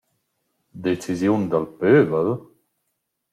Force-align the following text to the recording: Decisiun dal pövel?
Decisiun 0.83 1.43
dal 1.51 1.65
pövel? 1.77 2.29